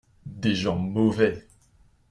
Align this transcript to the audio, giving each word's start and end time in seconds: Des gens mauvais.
Des 0.25 0.55
gens 0.55 0.79
mauvais. 0.79 1.45